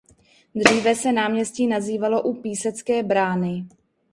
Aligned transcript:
Dříve 0.55 0.95
se 0.95 1.11
náměstí 1.11 1.67
nazývalo 1.67 2.21
"U 2.23 2.33
písecké 2.33 3.03
brány". 3.03 3.67